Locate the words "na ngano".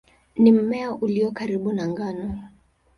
1.73-2.49